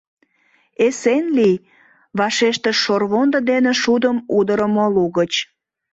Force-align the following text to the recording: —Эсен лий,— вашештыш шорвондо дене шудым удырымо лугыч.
—Эсен 0.85 1.25
лий,— 1.37 1.63
вашештыш 2.17 2.77
шорвондо 2.83 3.39
дене 3.49 3.71
шудым 3.81 4.17
удырымо 4.37 4.85
лугыч. 4.95 5.33